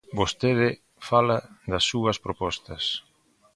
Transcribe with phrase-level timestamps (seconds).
[0.19, 0.69] Vostede
[1.09, 1.37] fala
[1.71, 2.83] das súas propostas.